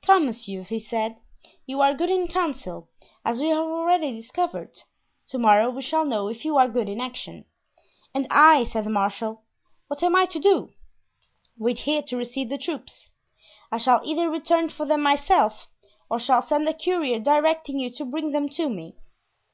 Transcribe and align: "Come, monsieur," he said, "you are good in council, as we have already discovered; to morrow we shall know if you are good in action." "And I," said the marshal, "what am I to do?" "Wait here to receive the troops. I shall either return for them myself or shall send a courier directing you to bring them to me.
"Come, 0.00 0.24
monsieur," 0.24 0.62
he 0.62 0.78
said, 0.78 1.18
"you 1.66 1.82
are 1.82 1.92
good 1.92 2.08
in 2.08 2.26
council, 2.26 2.88
as 3.22 3.38
we 3.38 3.48
have 3.48 3.58
already 3.58 4.12
discovered; 4.12 4.80
to 5.28 5.36
morrow 5.36 5.68
we 5.68 5.82
shall 5.82 6.06
know 6.06 6.28
if 6.28 6.42
you 6.42 6.56
are 6.56 6.68
good 6.70 6.88
in 6.88 7.02
action." 7.02 7.44
"And 8.14 8.26
I," 8.30 8.64
said 8.66 8.84
the 8.84 8.88
marshal, 8.88 9.42
"what 9.88 10.02
am 10.02 10.16
I 10.16 10.24
to 10.24 10.38
do?" 10.40 10.72
"Wait 11.58 11.80
here 11.80 12.00
to 12.00 12.16
receive 12.16 12.48
the 12.48 12.56
troops. 12.56 13.10
I 13.70 13.76
shall 13.76 14.00
either 14.06 14.30
return 14.30 14.70
for 14.70 14.86
them 14.86 15.02
myself 15.02 15.66
or 16.08 16.18
shall 16.18 16.40
send 16.40 16.66
a 16.66 16.72
courier 16.72 17.18
directing 17.18 17.78
you 17.78 17.90
to 17.90 18.06
bring 18.06 18.30
them 18.30 18.48
to 18.56 18.70
me. 18.70 18.96